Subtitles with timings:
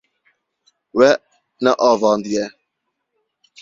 [0.97, 1.09] We
[1.63, 2.45] neavandiye.